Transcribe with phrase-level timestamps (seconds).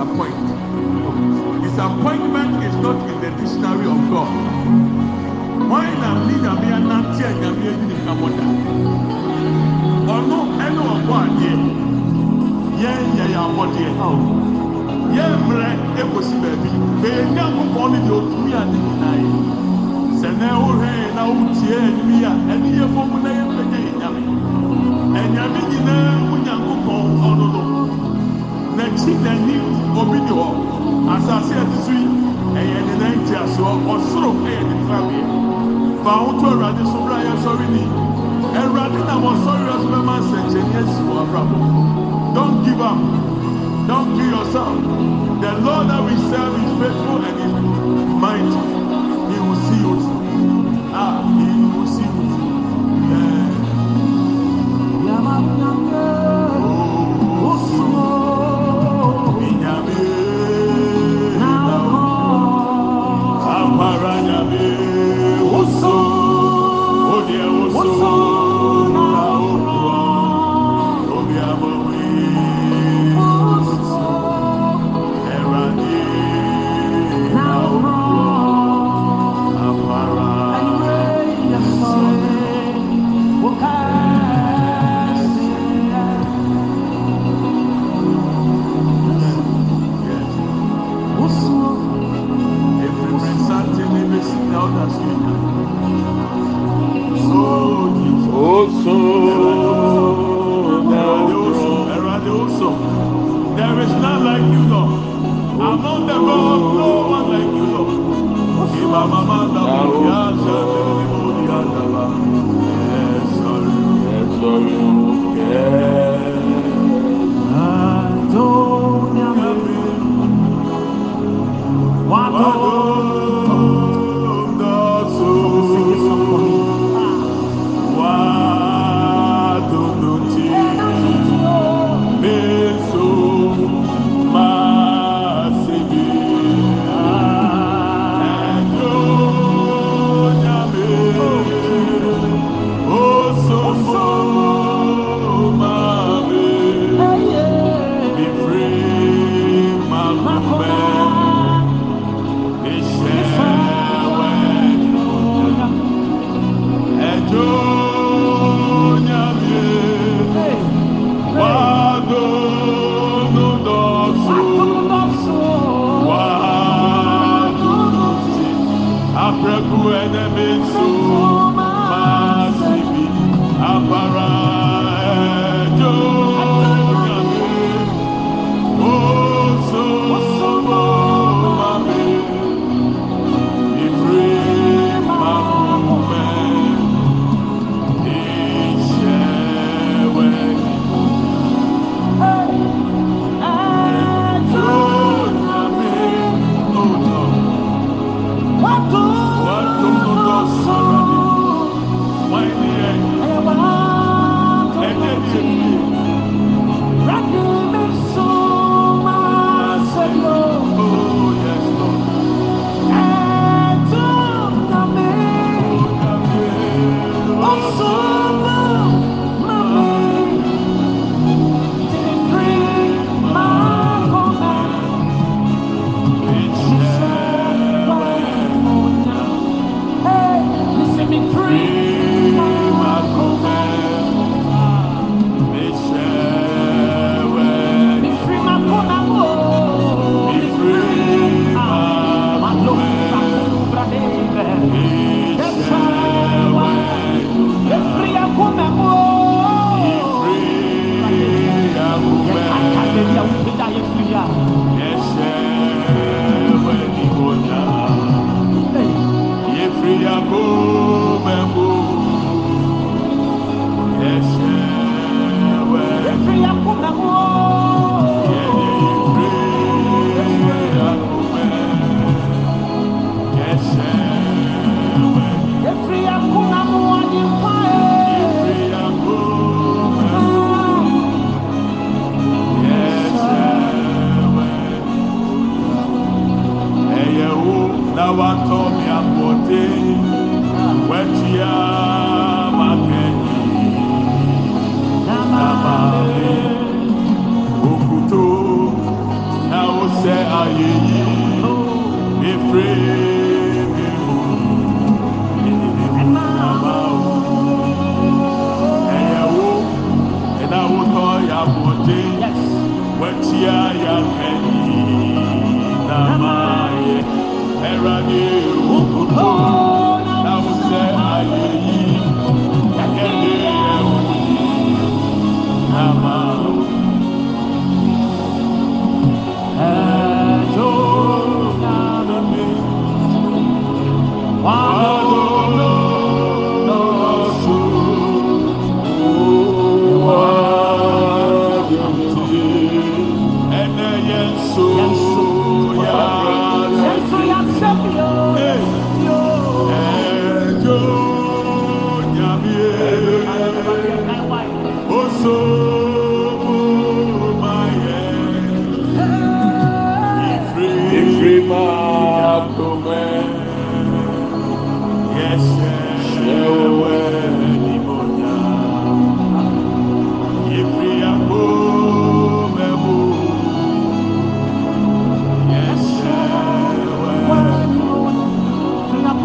[0.00, 1.60] disappoint.
[1.62, 4.32] Disappointment is not in the dictionary of God.
[5.68, 8.44] Why na mi nyame anante mi nyame ni ka mo da.
[10.14, 11.52] Ọ̀nù ẹni ọ̀bọ adìẹ,
[12.82, 13.88] yẹn yẹ yẹ abọ́dìẹ.
[15.16, 16.70] Yẹn mìrẹ ekosi bẹẹbi,
[17.02, 19.30] bẹ́ẹ̀ ni akokọ ni di otumi adi nyinaa yi.
[20.20, 24.20] Sẹ̀nẹ̀ ọ̀hẹ́ na ọ̀hùtìẹ́ ẹni mi a, ẹni yẹ fọ́ọ̀mù náà yẹ fẹ́ yẹ nyame.
[25.20, 26.92] Ẹ̀nyame nyinaa wúnyà nkokọ
[27.28, 27.62] ọ̀nù nọ.
[28.76, 29.54] N'akyi n'ani
[31.30, 32.06] Asase a so yi
[32.58, 33.72] ɛyɛ ne nan ti asoɔ.
[33.92, 35.22] Ɔsoro ɛyɛ ne fabeɛ.
[36.02, 37.84] Fa ahoto Awurade so bere a yɛsɔre ni.
[38.58, 41.58] Awurade nam ɔsɔre ɛso bɛma nsɛnkyerɛnne asi wɔ abrabɔ.
[42.34, 42.98] Don't give up.
[43.86, 44.78] Don't kill yourself.
[45.40, 47.52] The Lord that we serve is faithful and is
[48.22, 48.79] mighty.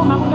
[0.06, 0.34] ako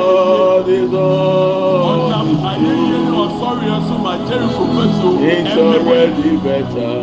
[0.71, 2.61] so
[4.27, 4.71] Jericho
[5.23, 6.93] It's already better.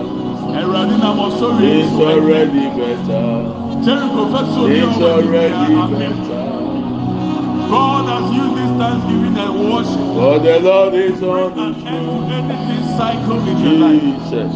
[1.25, 2.13] Ɔsɔreɛ It's so ɛmmɛ.
[2.15, 3.27] already better.
[3.85, 4.23] Jericho
[4.67, 6.49] It's already better.
[7.69, 12.33] God has used this thanksgiving and worship For the Lord is on the throne.
[12.33, 14.01] anything cycle in your life.
[14.03, 14.55] Jesus.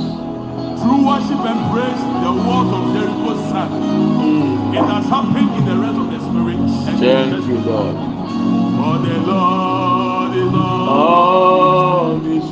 [0.81, 3.71] Through worship and praise, the walls of Jericho sank.
[3.71, 4.75] Mm.
[4.75, 6.59] It has happened in the realm of the spirit.
[6.99, 8.02] Thank you, Lord.
[8.83, 12.19] For the Lord is ah.
[12.25, 12.43] this.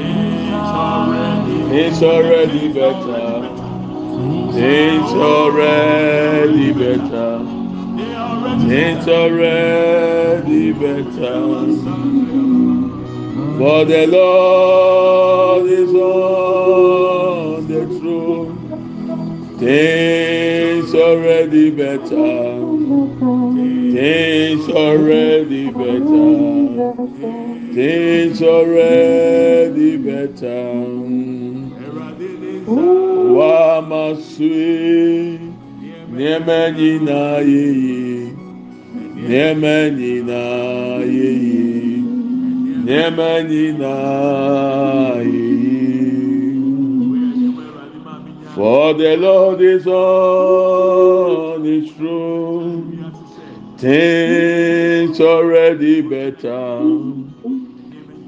[0.00, 1.56] It's already.
[1.76, 3.50] It's already better.
[4.56, 7.44] It's already better.
[8.72, 11.40] It's already better.
[13.58, 19.58] For the Lord is on the throne.
[19.58, 22.61] Things already better.
[23.92, 26.94] Things already better.
[27.74, 30.92] Things already better.
[36.76, 38.32] Nyinaa yɛ yie.
[39.22, 41.98] Nneɛma nyinaa yɛ yie.
[42.84, 45.82] Nneɛma nyinaa yɛ yie.
[48.54, 52.91] For the Lord is on his throne.
[53.82, 56.84] Things already better.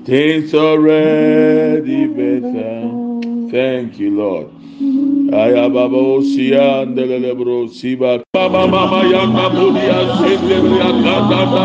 [0.04, 3.50] Things already better.
[3.52, 4.53] Thank you, Lord.
[5.35, 11.64] Ayababa osia ndelele bro siba mama mama yanga budia sende bria kanda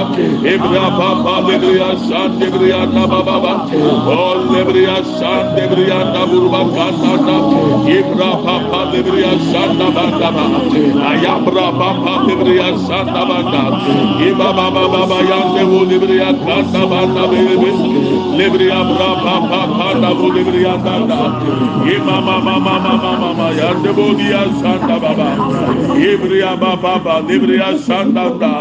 [0.54, 3.54] ebra papa lebria sande bria na baba ba
[4.10, 7.36] ol lebria sande bria na burba kanda
[7.98, 10.46] ebra papa lebria sanda banda ba
[11.12, 13.64] ayabra papa lebria sanda banda
[14.30, 17.70] eba baba baba yanga bu lebria kanda banda bebe
[18.40, 21.22] lebria bra papa kanda bu lebria kanda
[21.94, 25.30] ema mama mama mama yande bodia sanda baba
[26.12, 28.52] ibria baba baba libria sanda da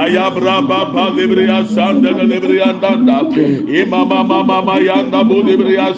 [0.00, 3.18] ayabra baba libria sanda libria danda
[3.80, 5.22] imama mama mama yanda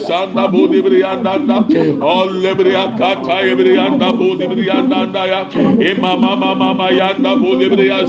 [0.08, 1.56] sanda bu libria danda
[2.10, 5.40] all libria kata ibria da bu libria danda ya.
[5.90, 7.32] Imama mama mama yanda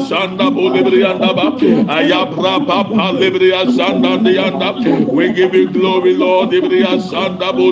[0.10, 1.48] sanda bu libria danda
[1.98, 4.70] ayabra baba libria sanda yanda.
[5.12, 7.72] We give you glory lord libria sanda bu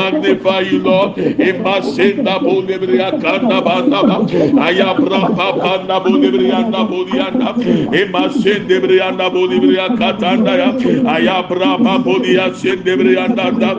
[0.01, 1.15] magnify you, Lord.
[1.49, 4.15] Imasenda bolibria kanda bandaba.
[4.67, 7.49] Ayabra papanda bolibrianda bolianda.
[8.01, 10.69] Imasende brianda bolibria katanda ya.
[11.15, 13.71] Ayabra papodia sende brianda da.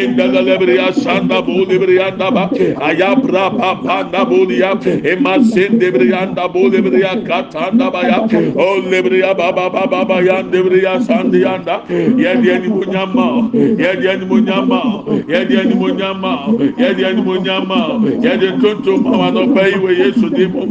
[0.00, 2.44] Indelebria sanda bolibrianda ba.
[2.88, 4.70] Ayabra papanda bolia.
[5.14, 8.18] Imasende brianda bolibria katanda ba ya.
[8.56, 11.76] Oh lebria baba baba baba yandebria sandianda.
[11.88, 13.50] Yedi animonyama.
[13.54, 14.80] Yedi animonyama.
[15.28, 19.90] Yedi animonyam ma ọ yẹdi animonyam ma ọ yẹdi tuntun ma wà ní ọbẹ ìwé
[20.00, 20.62] yéṣu dìbò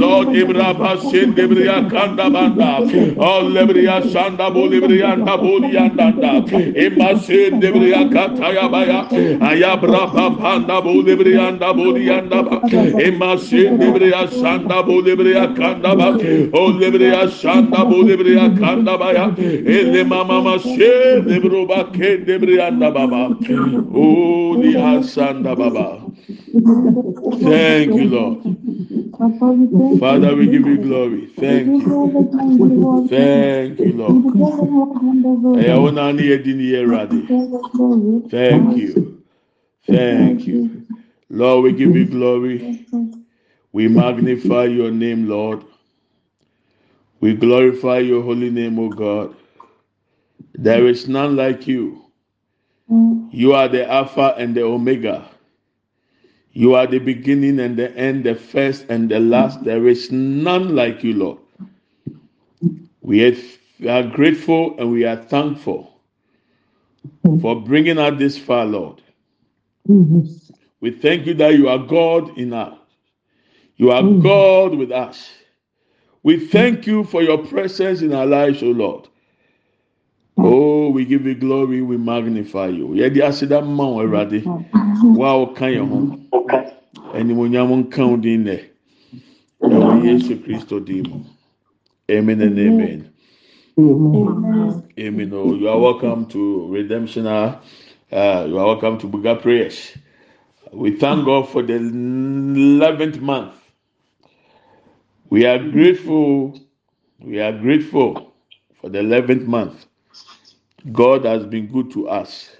[0.00, 2.70] lord ibrahima sin debriya kandabanda
[3.16, 6.30] ọ lebriya sandabo lebriya ndaboliya ndanda
[6.84, 9.00] ima sin debriya katayabaya
[9.50, 12.56] ayabra papa ndabo lebriya ndaboliya ndaba
[13.08, 16.08] ima sin debriya sandabo lebriya kandaba
[16.52, 19.24] ọ lebriya sandabo lebriya kandabaya
[19.76, 23.22] ele mama ma sin debroba ke debriya ndababa
[23.94, 24.45] ooo.
[24.54, 26.06] Di hasanda baba.
[27.40, 28.38] Thank you lord.
[29.98, 31.26] Father we give you glory.
[31.26, 32.28] Thank you.
[33.08, 34.20] Thank you lord.
[38.30, 39.22] Thank you.
[39.86, 40.86] Thank you.
[41.30, 42.86] Lord we give you glory.
[43.72, 45.64] We magnify your name lord.
[47.20, 49.34] We glorify your holy name o god.
[50.54, 52.05] There is none like you
[52.88, 55.28] you are the alpha and the omega.
[56.52, 59.62] You are the beginning and the end the first and the last.
[59.64, 61.38] There is none like you lord.
[63.02, 63.24] We
[63.86, 66.00] are, grateful and we are thankful
[67.40, 69.02] for bringing us this far lord.
[70.80, 72.78] We thank you that you are god in us.
[73.76, 75.30] You are god with us.
[76.22, 79.08] We thank you for your presence in our lives o lord
[80.38, 80.44] Mm.
[80.44, 82.88] Oh, we give you glory, we magnify you.
[82.88, 84.50] Yɛde aseda mma wo Awurade.
[85.12, 86.10] Wo a woka yɛn ho.
[87.12, 88.64] Animuonyam nka wo din nɛ.
[89.70, 91.20] Ɛwɔ Yesu Kristo din mu.
[92.10, 93.10] Amen and amen.
[94.98, 95.32] Amen.
[95.34, 97.60] Oh, you are welcome to Redemption Hour.
[98.12, 99.92] Uh, you are welcome to Buga Prayers.
[100.72, 103.54] We thank God for the 11th month.
[105.30, 106.60] We are grateful.
[107.20, 108.32] We are grateful
[108.80, 109.86] for the 11th month.
[110.92, 112.56] God has been good to us.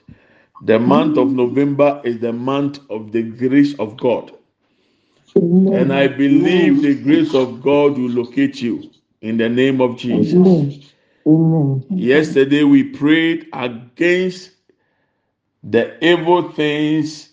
[0.62, 4.32] The month of November is the month of the grace of God.
[5.34, 8.90] And I believe the grace of God will locate you
[9.20, 10.32] in the name of Jesus.
[11.90, 14.50] Yesterday we prayed against
[15.62, 17.30] the evil things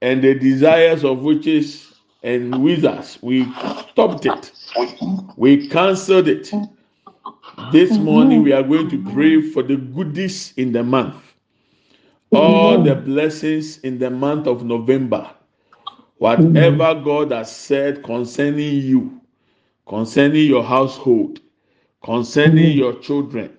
[0.00, 1.92] and the desires of witches
[2.22, 3.18] and wizards.
[3.22, 3.44] We
[3.90, 4.52] stopped it.
[5.36, 6.52] We cancelled it.
[7.72, 11.16] This oh, morning we are going to pray for the goodies in the month.
[12.30, 15.30] Oh, All the blessings in the month of November.
[16.18, 17.04] Whatever mm.
[17.04, 19.20] God has said concerning you,
[19.86, 21.40] concerning your household,
[22.04, 22.76] concerning mm.
[22.76, 23.56] your children,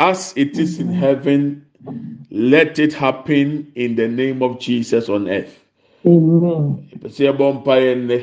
[0.00, 0.94] as it is in mm.
[0.94, 1.66] heaven,
[2.30, 5.60] let it happen in the name of Jesus on earth.
[6.06, 6.88] Amen.
[7.00, 8.18] pɛsɛ yɛbɔ mpaeɛ nnɛ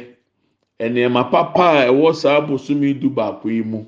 [0.79, 3.85] nneɛma papa a ɛwɔ saa bosomi du baako yi mu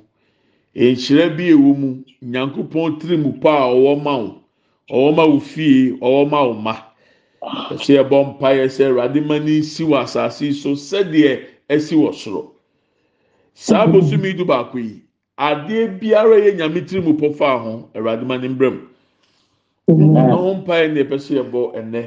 [0.76, 4.42] nhyira bi ɛwɔ mu nyankopɔn tiri mu pa a ɔwɔ ma wo
[4.90, 6.76] ɔwɔ ma wo fie ɔwɔ ma wo ma
[7.70, 12.52] pɛsɛ yɛbɔ mpaeɛ sɛ awurade ma ne nsi wɔ asase so sɛdeɛ ɛsi wɔ soro.
[13.54, 15.02] Saa bosomi du baako yi
[15.38, 18.82] adeɛ biara yɛ nyame tiri mu pɔ fa ho awurade ma ne mbrɛ mu.
[19.90, 22.04] Ɛno ho mpaeɛ na yɛpɛ sɛ yɛbɔ ɛnnɛ.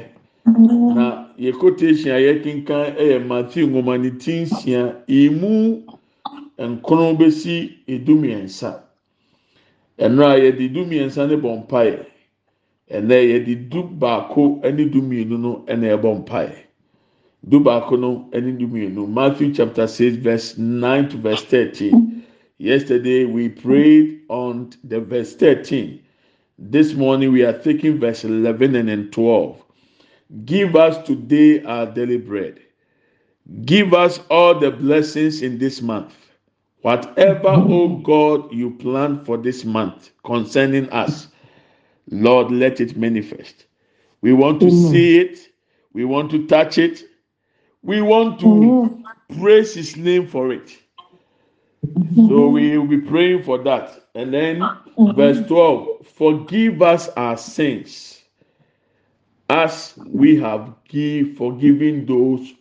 [0.95, 5.83] Na yɛ quotation a yɛkenkan yɛ matthew nwoma ne ti nsia emu
[6.57, 7.55] nkron besi
[7.87, 8.71] edu mmiɛnsa
[9.99, 12.05] ɛnura a yɛde du mmiɛnsa ne bɔ mpaeɛ
[12.91, 16.55] ɛnɛ yɛde du baako ne du mmienu no na ɛbɔ mpaeɛ
[17.47, 22.23] du baako no ne du mmienu matthew chapter six verse nine to verse thirteen
[22.57, 25.99] yesterday we prayed on the verse thirteen
[26.59, 29.63] this morning we are taking verse eleven and twelve.
[30.45, 32.59] Give us today our daily bread.
[33.65, 36.15] Give us all the blessings in this month.
[36.81, 41.27] Whatever, O God, you plan for this month concerning us,
[42.09, 43.65] Lord, let it manifest.
[44.21, 45.39] We want to see it.
[45.93, 47.03] We want to touch it.
[47.81, 49.03] We want to
[49.39, 50.77] praise His name for it.
[52.27, 54.09] So we will be praying for that.
[54.15, 54.77] And then,
[55.15, 58.23] verse 12 Forgive us our sins
[59.49, 62.53] as we have give, forgiven those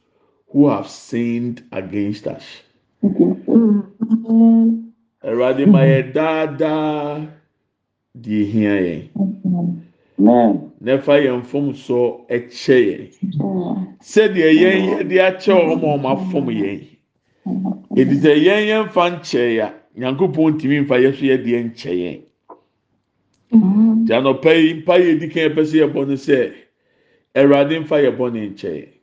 [0.50, 2.44] who have sinned against us.
[5.22, 7.26] awurade ma yɛ daadaa
[8.14, 9.02] deɛ hia yɛn.
[10.18, 13.02] Na ɛfa yɛn fom soɔ kyɛ yɛn.
[14.00, 16.80] Sɛdeɛ yɛn yɛde akyɛ ɔma ɔma fom yɛn.
[17.96, 22.20] Ɛdi sɛ yɛn yɛmfa nkyɛe a nyankopɔn ntumi mfa yɛ so yɛdeɛ nkyɛ yɛn.
[24.02, 26.52] Nti anɔpa yi mpa yɛdi kan yɛpɛ sɛ yɛbɔ no sɛ
[27.34, 28.95] awurade mfa yɛbɔne nkyɛe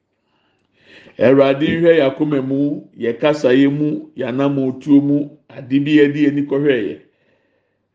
[1.19, 6.32] Awurade nhwɛ yɛ akoma mu, yɛ kasaeɛ mu, yɛ anamotuo mu, ade bi yɛde yɛn
[6.32, 6.99] ani kɔhwɛ yɛ.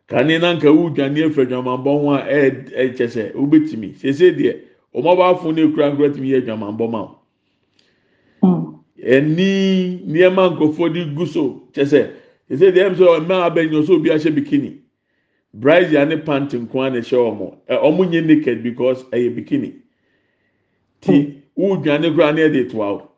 [0.07, 3.97] Kane na nka wu dwane efra dwamanbɔ ho a ɛyɛ ɛkyɛ sɛ wobɛtumi.
[3.97, 4.57] Sese deɛ,
[4.95, 7.19] wɔn abafo no ekura nkura tumi yɛ dwamanbɔ ma wo.
[9.03, 12.11] Ɛni nneɛma nkurɔfoɔ de gu so kyɛ sɛ,
[12.49, 14.79] sese deɛ ɛmu sɛ mmaa abɛnyɛ so obi ahyɛ bikini.
[15.55, 17.55] Bryce ne pant nko ara na ɛhyɛ wɔn.
[17.69, 19.75] Ɛ wɔn nyɛ naked because ɛyɛ bikini.
[21.01, 23.09] ti wudwane koraa ne ɛde to awo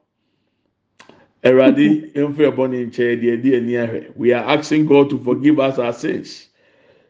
[1.42, 3.20] Awurade mfa ɛbɔ ne nkyɛn.
[3.20, 4.16] Deɛ ɛde ani ahwɛ.
[4.16, 6.48] We are asking God to forgive us our sins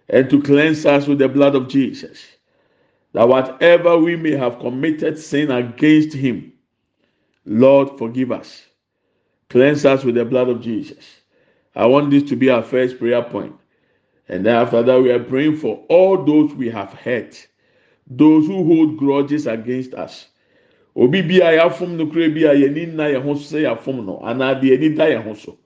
[0.08, 2.26] and to cleanse us with the blood of Jesus
[3.12, 6.52] that whatever we may have committed sin against him
[7.44, 8.66] Lord forgive us.
[9.48, 11.04] Cleanse us with the blood of Jesus.
[11.74, 13.32] I want this to be our first prayer point.
[13.32, 13.56] point.
[14.28, 17.46] And then after that we are praying for all those we have hurt
[18.06, 20.26] those who hold grudges against us
[21.00, 24.20] obi bi a yɛafom no kura bi a yɛni nna yɛn ho sɛ yɛafom no
[24.22, 25.56] anaa deɛ yɛni da yɛn ho so.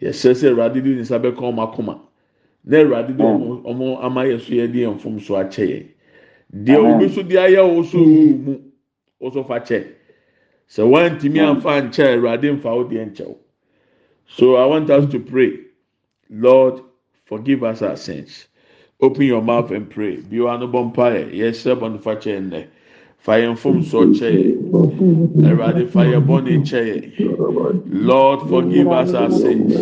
[0.00, 2.00] Yɛhyɛ sɛ awurade de ne nsa bɛka ɔmo akoma.
[2.64, 5.86] Na awurade de ɔmo ɔmo ama yɛ so yɛde yɛn fom so akyɛ yɛn.
[6.64, 8.58] Deɛ obi so de ayɛ wo so wo mu
[9.20, 9.86] wo so fa kyɛ.
[10.68, 13.36] Sɛ wɔntumi amfa nkyɛ awurade mfa wo deɛ nkyɛw
[14.26, 15.58] so i want us to pray.
[16.28, 16.80] Lord
[17.24, 18.48] forgive us our sins.
[19.00, 20.16] Open your mouth and pray.
[20.16, 22.66] Bi wa no bɔ mpa yɛ yɛhyɛ bɔ no fa kyɛ nnɛ
[23.24, 25.82] fa yɛn fom so kyɛ yɛn awurade
[27.86, 29.72] lord forgive us our sins.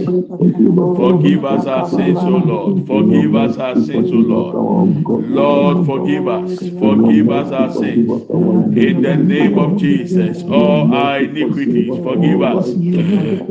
[1.00, 2.87] Forgive us our sins o lord.
[2.87, 4.55] Forgive us our sins o lord.
[5.29, 6.59] Lord forgive us.
[6.59, 8.11] Forgive us our sins.
[8.76, 12.66] In the name of jesus all our iniquities forgive us.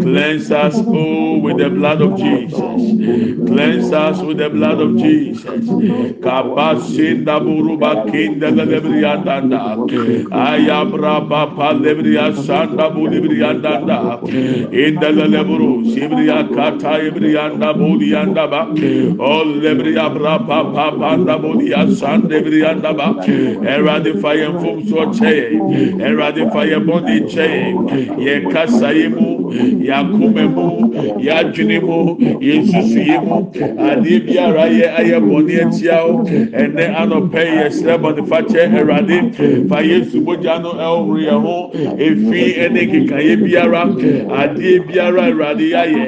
[0.04, 2.60] Cleanse us oh with the blood of jesus.
[3.50, 5.68] Cleanse us with the blood of jesus
[9.88, 14.20] ayabra baba lebria sanda bulibriandanda
[14.72, 18.62] inda lebru sibria kata ibrianda bulianda ba
[19.24, 23.10] all lebria bra papa panda bulia sanda brianda ba
[23.76, 25.54] erade fire from so che
[26.10, 27.50] erade fire body che
[28.26, 30.68] ye kasayimu yɛakoma mu
[31.20, 33.38] yɛadwene mu yɛnsusuyɛ mu
[33.90, 39.18] adeɛ biara yɛ ayɛ bɔne atia wo ɛnɛ anɔpɛ yɛsrɛ bɔnefakyɛ awurade
[39.70, 43.84] fa yesu mogya no ɛworo yɛn ho efi ɛne nkekaeɛ biara
[44.42, 46.06] adeɛ biara awurade yɛayɛ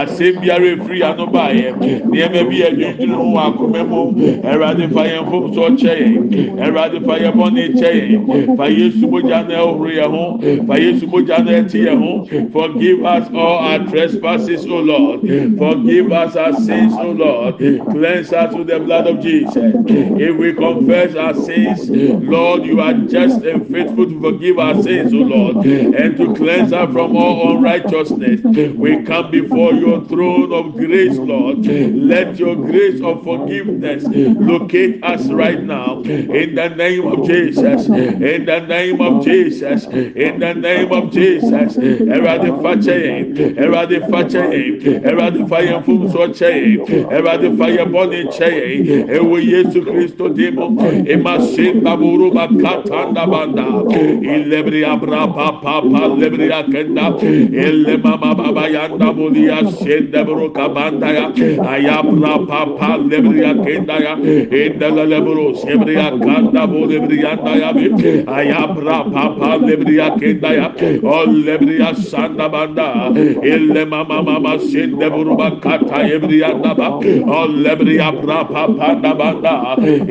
[0.00, 1.74] asɛm biara efiri ano baayɛ
[2.06, 4.00] nneɛma bi yɛ dwendwene ho akoma mu
[4.44, 9.42] awurade fa yɛn fom so ɔkyɛ yɛn awurade fa yɛn bɔne kyɛ fa yesu mogya
[9.48, 10.24] no ɛworo yɛn ho
[10.66, 12.12] fa yesu mogya no ɛte yɛn ho
[12.52, 15.20] forgive us all our trespasses o lord.
[15.20, 17.58] Forgive us our sins o lord.
[17.58, 19.74] Cleanse us with the blood of jesus.
[19.86, 25.12] If we confess our sins lord you are just and faithful to forgive our sins
[25.14, 28.40] o lord and to cleanse us from all unrighteousness.
[28.76, 31.58] We come before your throne of grace lord.
[31.66, 36.00] Let your grace of forgiveness locate us right now.
[36.02, 37.86] In the name of jesus.
[37.88, 39.86] In the name of jesus.
[39.86, 41.76] In the name of jesus
[42.72, 43.24] fa kyɛ yɛn
[43.62, 46.80] ẹwurade fa kyɛ yɛn ẹwurade fa yɛn fomso kyɛ yɛn
[47.16, 50.66] ẹwurade fa yɛn bɔne kyɛ yɛn ɛwɔ yesu kristo di mu
[51.06, 53.64] ema se ndaboro ba kata ndabanda.
[54.22, 55.82] İlebiri abra papa
[56.16, 57.16] lebiri akenda.
[57.52, 58.88] Ele mama baba ya
[59.70, 61.32] se ndaboro kabanda ya.
[61.68, 64.16] Ayabra papa lebiri akenda ya.
[64.16, 67.72] İndala leboro sebiri akanda bo lebiri anda ya.
[67.72, 67.90] Bi
[68.26, 70.72] ayabra papa lebiri akenda ya.
[71.02, 73.10] O lebiri asanda manda
[73.42, 76.88] ille mama mama sinde burba kata ebri yanda ba
[77.40, 79.54] allebri yapra papa da banda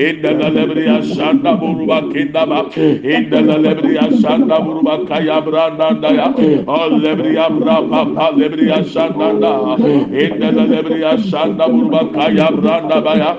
[0.07, 2.59] inde lebri yaşanda burba kinda ba
[3.15, 6.27] inde lebri yaşanda burba kayabra nanda ya
[6.79, 9.53] allebri yapra papa lebri yaşanda da
[10.23, 13.31] inde lebri yaşanda burba kayabra nanda ba ya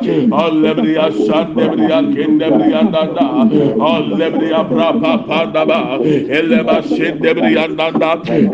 [0.45, 3.27] allebri yaşanda lebri yakinde lebri yanda da
[3.93, 5.81] allebri yapra papa da ba
[6.39, 8.13] ille ba sinde lebri yanda da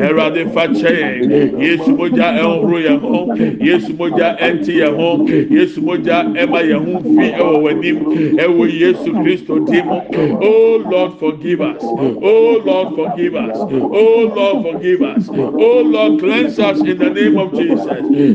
[0.08, 1.20] Erade fache
[1.58, 3.26] yesu moja enhuru ye ho
[3.60, 9.12] yesu moja enti ye ho yesu moja ema ye ho fi ewo wanim ewo yesu
[9.22, 11.82] kristo dim oh lord forgive us.
[11.82, 13.56] Oh lord forgive us.
[13.56, 15.28] Oh lord forgive us.
[15.28, 17.86] Oh lord cleanse us in the name of jesus.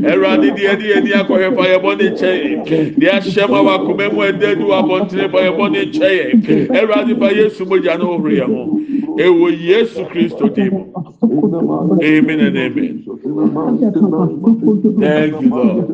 [0.04, 4.14] Erade di edi edi akɔhɛ fa yɛ bɔ ne nkyɛn di ahyɛ ma wa kɔmɛ
[4.14, 8.30] mu ɛdɛ wa abɔntene fa yɛ bɔ ne nkyɛn erade fa yesu moja no horo
[8.30, 8.80] yɛ ho
[9.18, 10.86] ewo yesu kristo dim
[12.04, 13.02] amen and amen.
[15.00, 15.88] Thank you, Lord.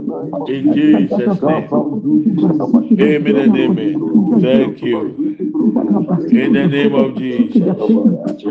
[0.45, 1.73] In Jesus' name.
[2.99, 4.05] Amen and amen.
[4.41, 5.17] Thank you.
[6.31, 8.01] In the name of Jesus.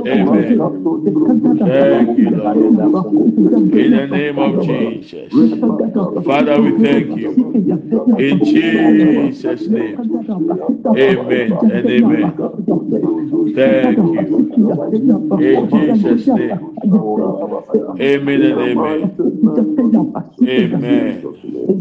[0.06, 0.70] Amen.
[1.64, 2.70] Thank you, Lord.
[3.72, 5.58] In the name of Jesus.
[6.24, 7.40] Father, we thank you.
[8.18, 10.02] In Jesus' name.
[10.96, 12.40] Amen and amen.
[13.54, 14.32] Thank you.
[15.40, 16.78] In Jesus' name.
[18.00, 19.16] Amen and amen.
[20.42, 21.22] Amen.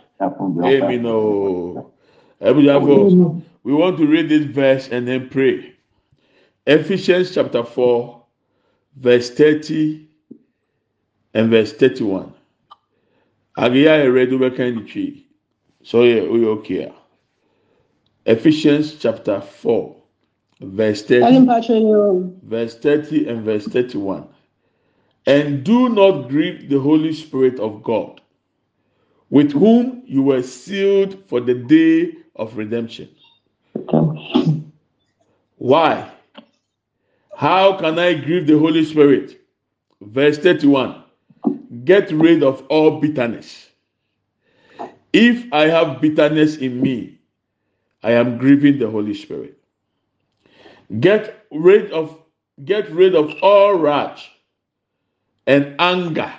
[0.63, 1.05] Amen.
[1.05, 1.93] Oh.
[2.41, 5.73] Everyone, we want to read this verse and then pray.
[6.67, 8.23] Ephesians chapter 4,
[8.97, 10.07] verse 30
[11.33, 12.33] and verse 31.
[13.57, 15.27] Agaya read over kind tree.
[15.83, 16.93] So yeah, we okay.
[18.25, 19.96] Ephesians chapter 4,
[20.61, 21.23] verse 30,
[22.43, 24.27] verse 30 and verse 31.
[25.27, 28.21] And do not grieve the Holy Spirit of God,
[29.29, 33.09] with whom you were sealed for the day of redemption.
[35.57, 36.11] Why?
[37.35, 39.41] How can I grieve the Holy Spirit?
[40.01, 41.03] Verse 31
[41.85, 43.69] Get rid of all bitterness.
[45.13, 47.19] If I have bitterness in me,
[48.03, 49.56] I am grieving the Holy Spirit.
[50.99, 52.17] Get rid of
[52.63, 54.25] get rid of all wrath
[55.45, 56.33] and anger.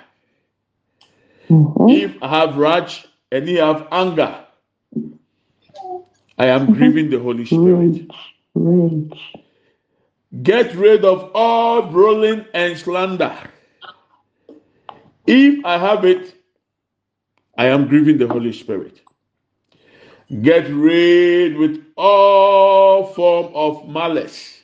[1.49, 1.89] Mm-hmm.
[1.89, 4.45] If I have wrath and you have anger,
[6.37, 6.73] I am mm-hmm.
[6.73, 8.09] grieving the Holy Spirit.
[10.43, 13.35] Get rid of all brawling and slander.
[15.25, 16.35] If I have it,
[17.57, 19.01] I am grieving the Holy Spirit.
[20.29, 24.61] Get rid with all form of malice.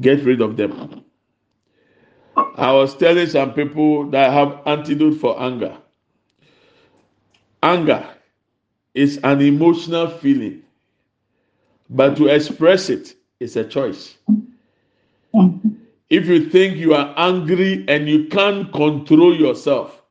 [0.00, 1.04] Get rid of them.
[2.36, 5.76] I was telling some people that I have antidote for anger.
[7.62, 8.06] Anger
[8.94, 10.62] is an emotional feeling,
[11.88, 14.16] but to express it is a choice.
[16.10, 20.02] If you think you are angry and you can't control yourself,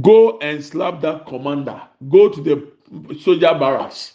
[0.00, 1.80] go and slap that commander.
[2.08, 2.73] Go to the
[3.20, 4.14] soldier barracks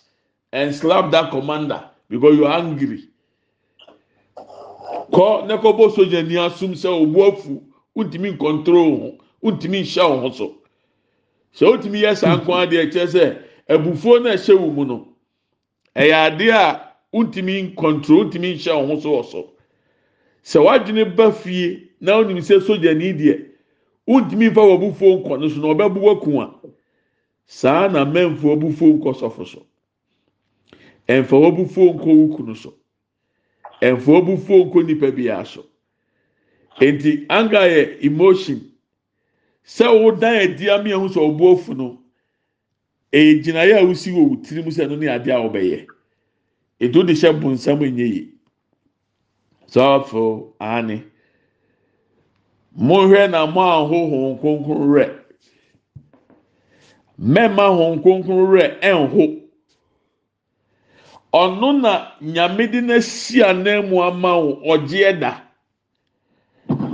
[0.51, 3.09] and slap that commander because you're angry.
[5.11, 7.61] kɔ ne kɔbɔ sogyani asum sɛ obu afu
[7.95, 8.83] ntumi nkɔntoro
[9.41, 10.55] ho ntumi nhyɛ wɔn ho so
[11.53, 13.37] sɛ wotumi yɛ saa nko adeɛ kyerɛ sɛ
[13.69, 15.07] abufuo na ɛhyɛ wɔn mu no
[15.95, 19.49] ɛyɛ adeɛ a ntumi nkɔntoro ntumi nhyɛ wɔn ho so wɔ so
[20.43, 23.45] sɛ wadwene ba fie na onim sɛ sogyani deɛ
[24.07, 26.53] ntumi nfa wɔ abufuo nkɔ no so na ɔbɛbu waku a
[27.49, 29.65] saa na mɛnfo abufuo nkɔ sɔfo so.
[31.07, 32.73] Ɛnfa abufuo nkɔ wuku no so
[33.81, 35.65] ɛnfa abufuo nkɔ nipa biara so.
[36.79, 38.71] Nti anger yɛ emotion.
[39.65, 41.99] Sɛ wodan adi ami ɛho ɔbu ofu no
[43.11, 45.87] a wosi wɔ tirim sɛ ɛno ne adeɛ a wɔbɛyɛ
[46.79, 48.29] etu de hyɛ bonsam enye yie
[49.67, 51.03] sɔfo ani
[52.77, 55.18] mohwɛ na mo ahoho nkonkron rɛ
[57.19, 59.41] mɛma ho nkonkron rɛ ɛnho
[61.33, 65.43] ɔno na nyame de n'asi anan mu ama wo ɔgyeɛ da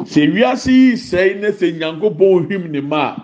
[0.03, 3.15] sɛ wiase yi sɛɛ na sɛ nyankopɔn hwim ne ma.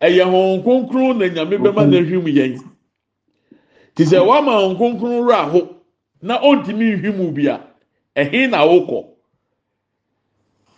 [0.00, 2.58] A ɛyɛ ho nkonkron na nyame bɛma na hwim yɛn
[3.94, 5.76] te sɛ wama ho nkonkron rɛ aho
[6.22, 7.60] na ɔntumi nhwim bi a
[8.16, 9.06] ɛhe na wokɔ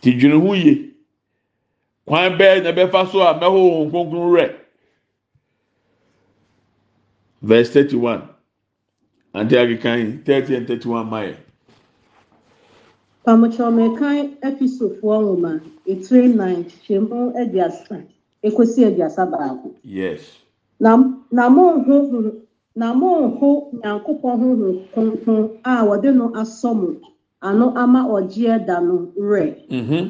[0.00, 0.94] te dwene ho yie
[2.06, 4.59] kwan bɛɛ na ɛbɛfa so a mɛho ho nkonkron rɛ
[7.42, 8.22] verse thirty one
[9.34, 11.36] ante akekan thirty and thirty one mayɛ.
[13.26, 15.52] Pamokyɛwmekan efisofoɔ nwoma
[15.86, 17.96] etire nnan twemu aduasa
[18.46, 19.74] ekosi aduasa baako.
[19.84, 20.20] yes
[20.80, 20.96] Na
[21.30, 21.96] na monho
[22.74, 23.50] na monho
[23.82, 26.88] Nyankopɔn honhom kronkron a wɔde no asɔ mo
[27.42, 29.68] ano ama ɔgyeɛ da no werɛ.
[29.68, 30.04] mm-hmm.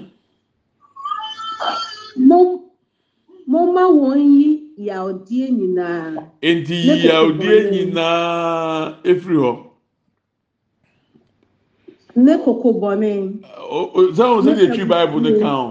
[2.29, 2.61] Mom
[3.47, 4.50] momma wɔn yi
[6.49, 9.53] enti yiyawdie nyinaa ɛfiri hɔ.
[14.17, 15.67] Sɛ ho sɛdeɛ twi bible no ka ho?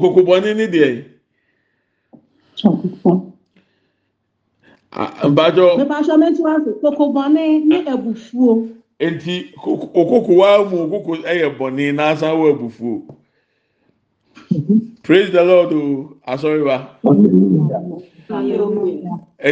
[0.00, 0.96] Kokobɔne ne deɛn
[5.30, 6.12] mpakyɛ
[9.04, 9.34] enti
[10.00, 12.94] okoko waa mu okoko ɛyɛ bɔne naasa wɔ abufuo.
[15.02, 16.86] praise the lord o asọrịwa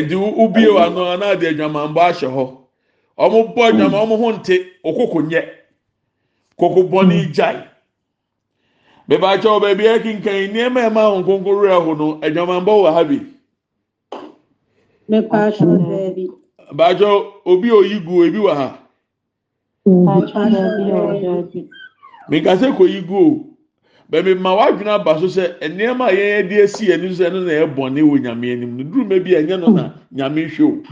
[0.03, 2.45] ndị ubi wa nọ na-adị edwama mgbe ahyɛ hɔ
[3.25, 4.55] ɔmo bɔ edwama ɔmo ho nte
[4.89, 5.43] okoko nyɛ
[6.59, 7.61] koko bɔnne gyae
[9.09, 13.03] bɛbɛ akyɛw baabi akenkan nneɛma ɛma ahụ nkonko rura ho no edwama mbɔ wɔ ha
[13.09, 13.19] bi.
[15.09, 16.25] mmepe akyɛw baabi.
[16.79, 17.17] baakyɛw
[17.51, 18.69] obi a oyi gu ebi wɔ ha.
[19.87, 21.69] mmepe akyɛw baabi.
[22.29, 23.50] mmekasa kɔ yi gu o.
[24.11, 27.53] baabi ma wadwene aba so sɛ nneɛma a yɛn de esi anim sɛ ɛno na
[27.53, 30.65] ɛyɛ bɔne wɔ nyame anim no duru mɛ bi a ɛnyɛ no na nyame hwɛ
[30.65, 30.83] o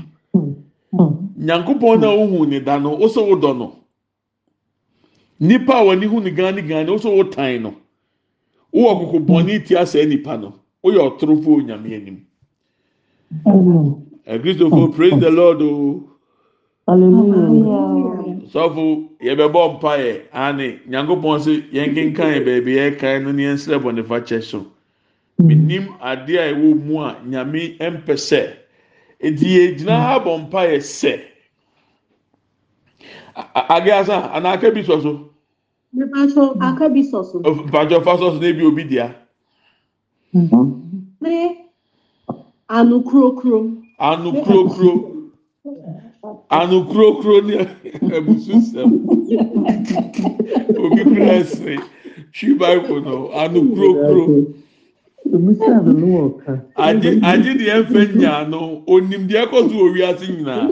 [1.38, 3.74] nyankopɔn na ohu ne da no wosɛ wodɔ no.
[5.40, 7.74] Nipa a wɔne hu ne gan ne gan no wosɛ wotan no.
[8.72, 10.54] Wowɔ koko bɔne ti asɛ nipa no.
[10.84, 12.26] Woyɛ ɔtorofo wɔ nyame anim.
[14.26, 16.07] Ɛkristofo praise the lord o
[18.52, 18.84] sɔfo
[19.20, 24.20] yɛbɛbɔ mpaeɛ ane nyankopɔn sɛ yɛn kenkan yɛ baabi yɛkan no ne yɛn srɛ bɔnefa
[24.26, 24.66] kyɛ so
[25.38, 28.40] menim adeɛ a ɛwɔ mu a nyame mpɛ sɛ
[29.20, 31.20] eti yɛgyina ha bɔ mpaeɛ sɛ
[33.68, 34.32] ageasa
[35.94, 37.38] Mepakyɛw aka bi sɔ so.
[37.40, 39.14] mpatwɔ fa sɔ so na ebi obi dia?
[41.20, 41.66] Ne
[42.68, 43.74] ano kurokuro.
[46.50, 47.54] ano kurokuro ne
[48.16, 48.90] abusu sɛm
[50.84, 51.78] obi kura ɛsɛ
[52.34, 54.54] twi bible no ano kurokuro.
[56.76, 60.66] agye agye deɛ nyaa no onim deɛ ɛkɔ so wɔ wiase nyinaa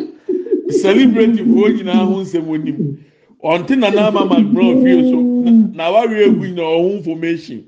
[0.82, 2.96] celebrity foɔ nyinaa ho nsɛm onim
[3.44, 7.64] ɔnte nana ama mark brown fie so na- na awaare egu nyinaa ɔho information.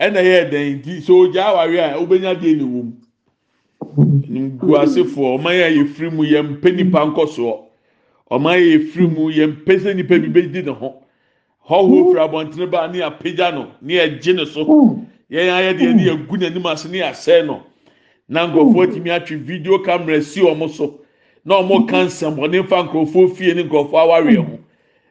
[0.00, 2.92] Ɛna ɛyɛ dɛn nti so ogya awaare a obenya deɛ ne wɔm
[3.96, 7.58] nguasefoɔ ɔman yɛ yɛ firi mu yɛ mpɛ nipa nkɔsoɔ
[8.30, 10.94] ɔman yɛ yɛ firi mu yɛ mpɛ sɛ nipa bi bɛdi ne ho.
[11.68, 14.64] Hɔhoɔ firi abɔntene ba ne apagya no ne yɛgye ne so.
[15.30, 17.62] Yɛn ayɛ deɛ ne yɛgu n'anim ase ne yɛasɛe no
[18.28, 21.00] na nkurɔfoɔ atumi atwe video camera si wɔn so
[21.44, 24.58] na wɔn ka nsɛmbɔne fa nkurɔfoɔ fie ne nkurɔfoɔ awareɛ ho.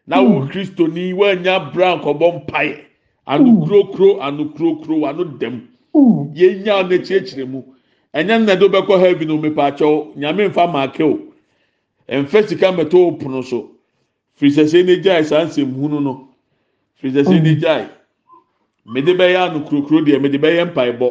[0.06, 2.78] Na wo kristoni wɔanya bra nkɔbɔ mpaeɛ.
[3.26, 5.62] Ano kurokuro ano kurokuro ano dɛm.
[6.36, 7.64] Yɛnya no akyerɛkyerɛ mu
[8.14, 11.20] ɛnyɛ nna de wobɛkɔ heaven o mepaakyɛw nyame mfa maake o.
[12.10, 13.72] Ɛmfɛ sika mmɛtɔ wo pono so.
[14.38, 16.30] Firi sɛ sɛ ne gyae saa nsɛm hunu no.
[17.02, 17.90] Firi sɛ sɛ ne gyae
[18.86, 21.10] mede bɛyɛ ano kurokuro deɛ mede bɛyɛ mpaebɔ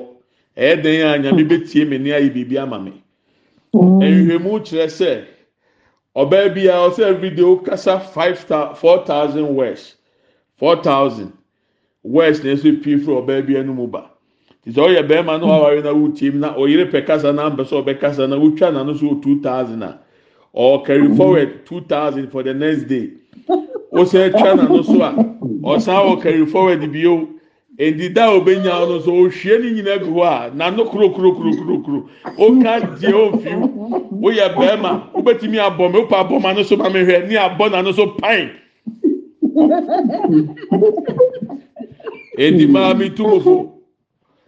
[0.56, 3.02] ɛyɛ dan a nyame bɛtie me ne ayɛ biribi ama me.
[3.74, 5.24] Nhwehwɛmu kyerɛ sɛ
[6.14, 8.38] ɔbaa bi a ɔsɛ everyday ɔkasa five
[8.78, 9.96] four thousand words.
[10.56, 11.32] Four thousand.
[12.04, 14.11] Words na ɛsɛ pie firi ɔbaa bi anum ba
[14.70, 17.82] sɛ ɔyɛ bɛrima na wawari na wotie mu na ɔyere pɛ kasa na mpɛ sɛ
[17.82, 19.98] ɔbɛkasa na wotwa n'ano so two thousand a
[20.52, 23.10] or carry forward two thousand for the next day.
[23.92, 25.12] Wosɛ twa n'ano so a
[25.66, 27.28] ɔsan wɔ carry forward bio
[27.76, 31.52] edida a obenya no so ohwie ne nyinaa gu hɔ a n'ano kuro kuro kuro
[31.56, 32.08] kuro kuro.
[32.38, 37.00] Oka die ofiw woyɛ bɛrima wobɛtumi abɔ mi wopɛ abɔ ma no so ma mi
[37.00, 38.50] hwɛ ne abɔ n'ano so pan
[42.38, 43.71] edi maa mi tu mo fo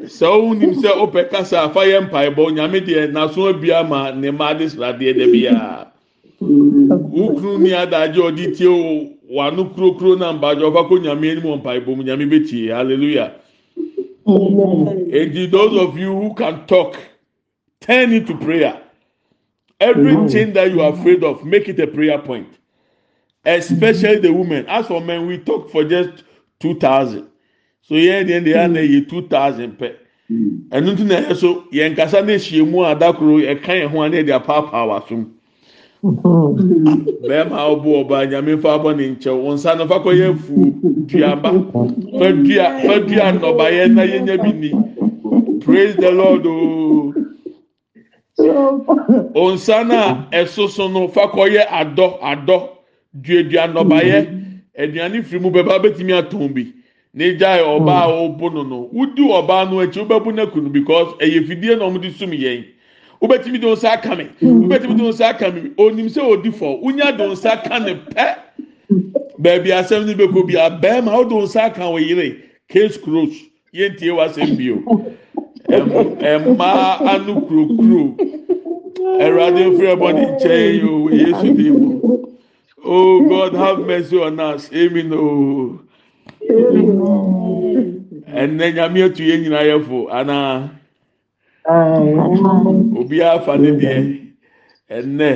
[0.07, 4.55] sɛ wonim sɛ wopɛ kasa afa yɛ mpaebɔ nyame deɛ naso abia ma ne mma
[4.59, 5.87] de sradeɛ da biara
[6.41, 11.63] wokunu ni adagye ɔde tie o wano kurokuro na mbadwa ɔfa kɔ nyame anim wɔ
[11.63, 13.33] mpaebɔ mu nyame bɛtie hallelujah.
[14.27, 16.97] Eti those of you who can talk
[17.81, 18.81] turn it to prayer.
[19.81, 22.49] Everything that you are afraid of make it a prayer point.
[23.45, 24.65] Especially the women.
[24.67, 26.25] As for men we talk for just
[26.59, 27.29] two thousand
[27.89, 29.93] so yɛn deɛ deɛ ana yɛ two thousand pɛ
[30.71, 34.03] ɛnu ti na yɛ so yɛn kasa na ehyia mu a adakoro ɛka yɛn ho
[34.03, 35.25] a na yɛ de apaapaa wa so.
[36.05, 40.39] Bɛrima a ɔbɔ ɔbaa nyame fa abɔ ne nkyɛw wɔn nsa no fa kɔ yɛ
[40.39, 40.55] fu
[41.09, 41.51] duaba
[42.19, 44.71] fa dua fa dua nnɔbaeɛ na yɛnya bi ni
[45.61, 47.15] praise the lord ooo
[49.35, 52.69] onsa na ɛsoso no fa kɔ yɛ adɔ adɔ
[53.23, 54.19] duadua nnɔbaeɛ
[54.79, 56.73] aduane firi mu bɛba bɛtumi atɔn bi
[57.17, 61.47] n'egya yɛ ɔbaa a ɔbɔ no no wudi ɔbaa no akyi wobɛbu n'akunu because ɛyɛ
[61.47, 62.65] fidie na wɔn de sum yɛn
[63.23, 67.17] wobɛtumi de nsa aka mi wobɛtumi de nsa aka mi onim sɛ odi fɔ wonya
[67.17, 68.37] de nsa aka ne pɛ
[69.41, 72.37] beebi asɛm ne bɛkɔ bi a bɛrima o de nsa aka wɔ yere
[72.69, 73.35] case close
[73.73, 75.15] yɛn tie wa asɛm bi o.
[75.69, 78.15] Mmaa ano kurokuro
[79.23, 81.09] ɛwurade nfiri ɛbɔ ne nkyɛn o.
[81.11, 82.27] Yesu di mu
[82.85, 84.69] oh god have mercy on us.
[84.75, 85.81] Amen o
[88.41, 90.71] ɛnɛ nyame etu yɛn nyinaa yɛ fo anaa
[93.01, 93.97] obiara fa ne deɛ
[94.91, 95.29] ɛnɛ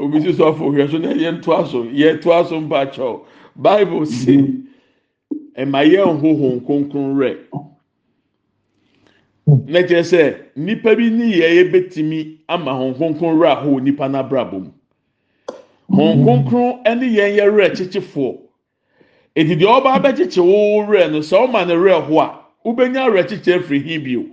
[0.00, 3.20] obi si sɔfo hwɛ so na yɛn to aso yɛ to aso mpakyɛw
[3.56, 4.36] bible si
[5.56, 7.36] ɛma yɛn hohon kronkron rɛ
[9.66, 14.08] na kyerɛ sɛ nipa bi ni yɛ yɛ betumi ama hon kronkron rɛ aho nipa
[14.08, 14.70] n'abrabɔ mu
[15.96, 18.47] hon kronkron ɛne yɛn yɛ rɛ kyekyefoɔ
[19.34, 23.28] edi deɛ ɔba abɛkyekye wo rɛ no sɛ ɔma ne rɛ ho a wobɛnya rɛ
[23.28, 24.26] kyekyɛ firi hin bio.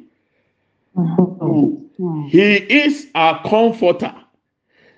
[0.98, 2.28] Mm-hmm.
[2.28, 4.14] He is our comforter.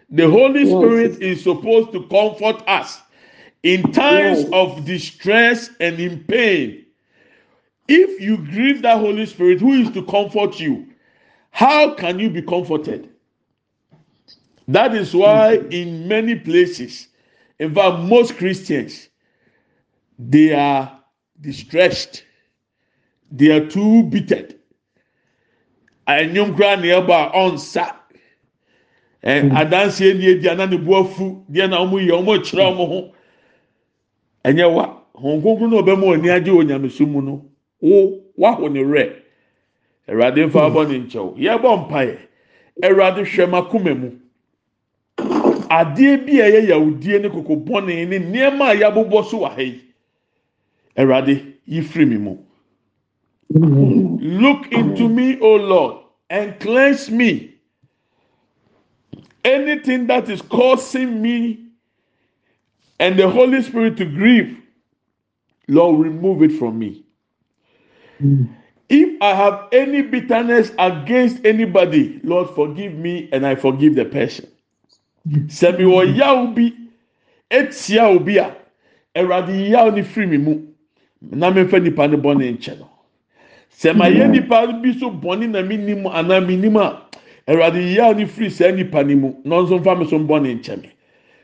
[0.10, 3.00] The Holy Spirit is supposed to comfort us
[3.64, 6.86] in times of distress and in pain.
[7.88, 10.88] If you grieve that Holy Spirit, who is to comfort you,
[11.52, 13.10] how can you be comforted?
[14.68, 15.72] That is why, mm-hmm.
[15.72, 17.08] in many places,
[17.60, 19.10] in fact, most Christians,
[20.20, 21.00] they are
[21.40, 22.24] distressed,
[23.32, 24.48] they are too bitter.
[26.08, 27.96] Ɛnwom koraa na ɛbɔ a ɔnsa
[29.24, 31.44] ɛ adansie ni edi ana ne bu afu.
[31.52, 33.14] Deɛ na wɔn yɛ wɔn kyerɛ wɔn ho.
[34.46, 37.46] Ɛnyɛ wa wɔn kunkun na ɔbɛn mu oni agye wɔ nyamesu mu no.
[37.82, 39.14] Wo waho ne rɛ
[40.08, 42.18] ɛwurade nfa abɔ ne nkyɛw yɛbɔ mpaeɛ
[42.82, 44.12] ɛwurade hwɛ ma kuma mu.
[45.70, 49.62] Adeɛ bi a ɛyɛ yawudie ne koko bɔne ne nneɛma a yɛabobɔ so wɔ ha
[49.62, 49.82] yi
[50.98, 52.38] ɛwurade yi firi mi mu.
[53.50, 57.54] Look into me, O Lord, and cleanse me.
[59.46, 61.60] Anything that is causing me
[63.00, 64.58] and the Holy Spirit to grieve,
[65.70, 67.06] Lord, remove it from me.
[68.90, 74.48] If I have any bitterness against anybody, Lord, forgive me and I forgive the person.
[75.28, 76.74] Sẹ́mi wọ yaw bi
[77.52, 78.56] etia obi a,
[79.16, 80.67] Ẹ̀rọ̀adì yaw ni firi mi mu,
[81.22, 82.90] na mi fẹ́ nipa ni bọ́ ne nkyɛn no.
[83.72, 87.02] sɛ ma yɛ nipa bi so bɔnne na mi nim anaa mi nim a
[87.48, 90.56] awurade yia ni firi saa nipa ni mu na nso nfa mi so bɔ ne
[90.56, 90.90] nkyɛn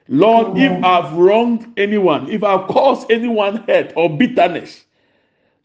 [0.09, 4.86] lord if i have wronged anyone if i have caused anyone hurt or bitterness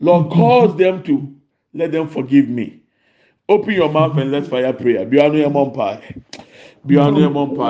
[0.01, 0.41] lord mm-hmm.
[0.41, 1.35] cause them to
[1.75, 2.81] let them forgive me.
[3.51, 6.01] Open your mouth and let's fire prayer bi anu yɛ mɔ mpa
[6.87, 7.69] yɛ mɔ mpa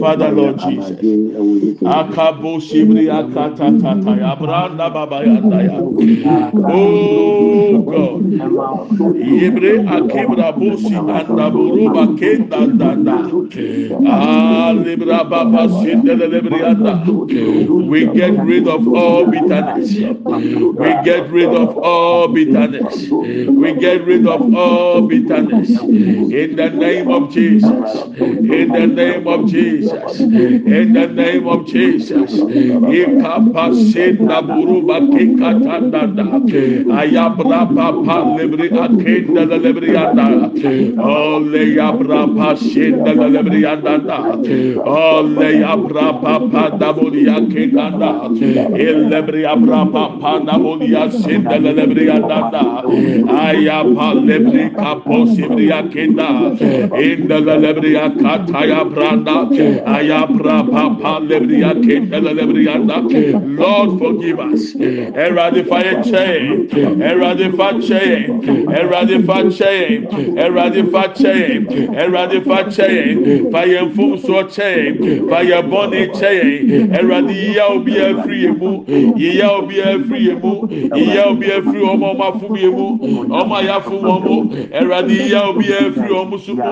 [0.00, 0.98] father lord jesus
[1.84, 5.40] akabo shibri akata tata ya baba ya
[6.68, 8.22] oh god
[11.08, 13.18] anda buruba kenda danda.
[14.06, 15.66] Ah, libra baba.
[17.88, 19.94] We get rid of all bitterness.
[20.78, 23.10] We get rid of all bitterness.
[23.10, 25.82] We get rid of all bitterness.
[25.82, 27.70] In the name of Jesus.
[28.52, 32.32] in the name of Jesus, in the name of Jesus.
[32.98, 36.02] Ikapasenda buruba kikatanda
[37.00, 40.48] ayabra papa lebri akenda lebri anda
[41.02, 43.96] ole yabra pasenda lebri anda
[44.84, 47.88] ole yabra papa dabuli akenda
[48.86, 52.40] elebri yabra papa dabuli asenda lebri anda
[53.44, 56.28] ayapa lebri kaposibri akenda
[56.98, 57.92] inda lebri
[58.38, 59.48] akataya branda.
[59.86, 63.00] Ayabra papa libri akenda libri anda.
[63.46, 64.74] Lord forgive us.
[64.74, 66.68] Eradifa eche.
[67.00, 68.28] Eradifa che.
[68.68, 70.06] Eradifa che.
[70.36, 71.66] Eradifa che.
[71.94, 73.50] Eradifa che.
[73.50, 74.94] Fire fum so che.
[75.28, 76.88] Fire body che.
[76.92, 78.84] Eradi ya obi afri emu.
[79.16, 80.68] Ya obi afri emu.
[80.94, 82.98] Ya obi afri omo ma fum emu.
[83.30, 84.52] Omo ya fum omo.
[84.70, 86.62] Eradi ya obi afri omo sumu.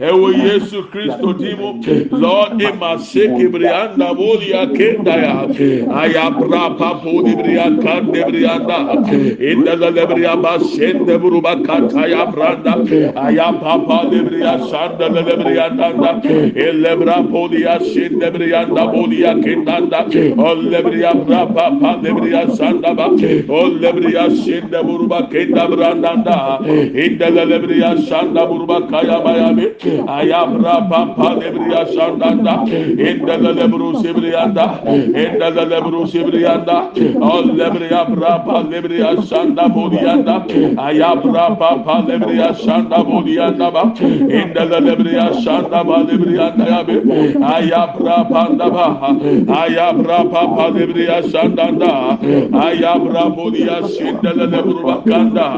[0.00, 0.82] Ewo Yesu
[1.14, 5.46] Cristo Divo, Lord Emase Kibrianda Volia Kendaya,
[5.86, 9.04] Ayapra Papo Dibria Kan Debrianda,
[9.38, 12.74] Inda Lebria Basen de Buruba Kataya Branda,
[13.14, 16.22] Ayapapa Debria Sanda Lebrianda,
[16.54, 20.04] Elebra Polia Sin Debrianda Volia Kendanda,
[20.36, 22.94] Olebria Brapa Debria Sanda,
[23.48, 26.58] Olebria Sin de Buruba Kenda Branda,
[26.94, 29.66] Inda Lebria Sanda Buruba Kaya Miami,
[30.06, 32.64] Ayapra Rampa lebriya şandanda.
[32.92, 34.74] İndele lebru sibriyanda.
[35.08, 36.84] İndele lebru sibriyanda.
[37.20, 40.42] Ol lebriya brapa lebriya şanda bodiyanda.
[40.76, 43.94] Ayabra papa lebriya şanda bodiyanda ba.
[44.20, 46.92] İndele lebriya şanda ba lebriyanda ya be.
[47.54, 49.00] Ayabra panda ba.
[49.62, 52.18] Ayabra papa lebriya şandanda.
[52.66, 55.52] Ayabra bodiya şindele lebru bakanda.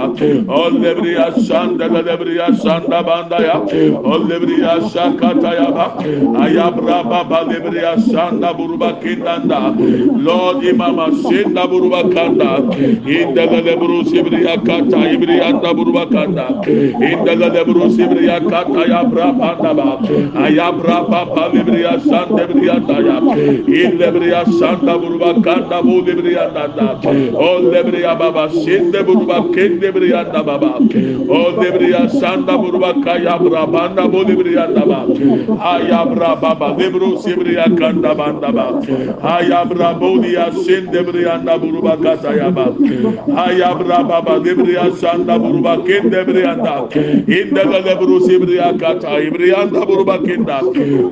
[0.48, 3.60] Ol lebriya şandele lebriya şanda banda ya.
[4.04, 5.96] Ol lebriya şaka Katayaba,
[6.36, 9.76] Ayabraba Balebria Sanda Buruba Kindanda,
[10.22, 12.60] Lord Imama Sinda Buruba Kanda,
[13.04, 19.98] Indala Lebru Sibria Kata, Ibrianda Buruba Kanda, Indala Lebru Sibria Kata, Ayabraba Naba,
[20.34, 22.96] Ayabraba Balebria Sanda Brianda,
[23.66, 27.00] Indebria Sanda Buruba Kanda, Bulebria Nanda,
[27.34, 35.06] O Lebria Baba Sinda Buruba Kindebria Baba, O Lebria Sanda Buruba Kaya Brabanda Bulebria Naba,
[35.26, 38.66] Ayabra baba lebru sibria kanda banda ba.
[39.22, 42.66] Ayabra bodia shinde brianda buruba kata yaba.
[43.34, 46.88] Ayabra baba lebria shanda buruba kende brianda.
[47.26, 50.60] Inda la lebru sibria kata ibrianda buruba kenda.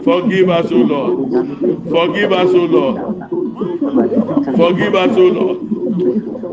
[0.05, 1.15] Forgive us, O Lord.
[1.91, 2.97] Forgive us, O Lord.
[4.57, 5.59] Forgive us, O Lord.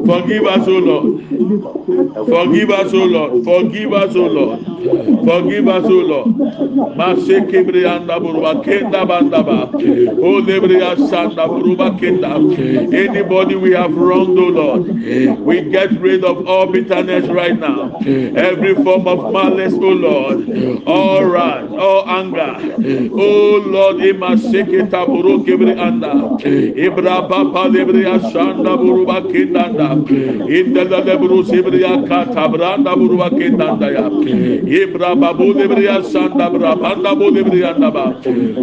[0.05, 1.05] Forgive us, O Lord.
[2.27, 3.43] Forgive us, O Lord.
[3.43, 4.70] Forgive us, O Lord.
[4.81, 6.27] Forgive us, O Lord.
[6.97, 9.71] Maseke brianda buruba kenda bandaba.
[10.19, 12.31] O lebria sanda buruba kenda.
[12.93, 14.87] Anybody we have wronged, O Lord,
[15.45, 17.99] we get rid of all bitterness right now.
[18.35, 20.49] Every form of malice, O Lord,
[20.87, 22.57] all wrath, all anger.
[23.13, 26.13] O Lord, imaseke taburu kibri anda.
[26.41, 29.95] Ibra papa lebria sanda buruba kindanda.
[30.49, 34.09] Inda lebru sibria katabranda buruba kindanda ya.
[34.71, 38.15] Ibra babu debriya sanda bra banda bo debriya ndaba.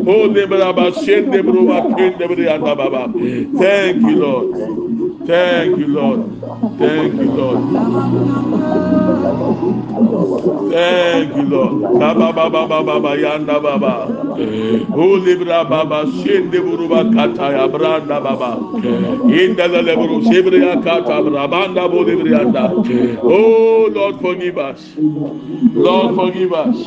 [0.08, 3.12] O debra ba shen debro ba ken debriya ndaba.
[3.60, 5.07] Thank you Lord.
[5.28, 6.40] Thank you, Lord.
[6.78, 7.60] Thank you, Lord.
[10.72, 12.00] Thank you, Lord.
[12.00, 14.08] Baba baba baba yanda baba.
[14.96, 18.56] Holy baba shende buruba kata ya branda baba.
[19.28, 22.72] Inda la lebru shibria kata brabanda bu lebrianda.
[23.24, 24.94] Oh Lord forgive us.
[24.96, 26.86] Lord forgive us.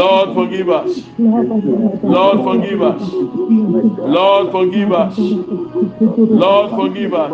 [0.00, 0.92] Lord forgive us.
[2.04, 3.02] Lord forgive us.
[4.16, 5.18] Lord forgive us.
[6.30, 7.33] Lord forgive us.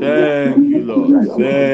[0.00, 1.26] Thank you, Lord.
[1.38, 1.58] Thank